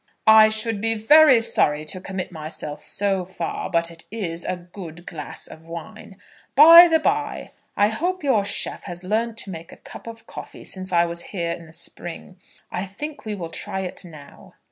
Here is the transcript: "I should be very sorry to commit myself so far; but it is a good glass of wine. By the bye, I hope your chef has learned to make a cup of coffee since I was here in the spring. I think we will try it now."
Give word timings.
"I 0.25 0.49
should 0.49 0.81
be 0.81 0.95
very 0.95 1.39
sorry 1.41 1.85
to 1.85 2.01
commit 2.01 2.31
myself 2.31 2.83
so 2.83 3.23
far; 3.23 3.69
but 3.69 3.91
it 3.91 4.05
is 4.09 4.43
a 4.43 4.55
good 4.55 5.05
glass 5.05 5.45
of 5.45 5.67
wine. 5.67 6.17
By 6.55 6.87
the 6.87 6.97
bye, 6.97 7.51
I 7.77 7.89
hope 7.89 8.23
your 8.23 8.43
chef 8.43 8.85
has 8.85 9.03
learned 9.03 9.37
to 9.37 9.51
make 9.51 9.71
a 9.71 9.77
cup 9.77 10.07
of 10.07 10.25
coffee 10.25 10.63
since 10.63 10.91
I 10.91 11.05
was 11.05 11.25
here 11.29 11.51
in 11.51 11.67
the 11.67 11.71
spring. 11.73 12.37
I 12.71 12.85
think 12.87 13.25
we 13.25 13.35
will 13.35 13.51
try 13.51 13.81
it 13.81 14.03
now." 14.03 14.55